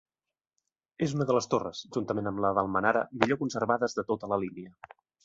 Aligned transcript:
És 1.07 1.11
una 1.17 1.27
de 1.31 1.35
les 1.37 1.47
torres, 1.51 1.81
juntament 1.97 2.29
amb 2.31 2.41
la 2.45 2.51
d'Almenara, 2.59 3.05
millor 3.25 3.39
conservades 3.43 3.95
de 4.01 4.07
tota 4.09 4.31
la 4.33 4.41
línia. 4.47 4.73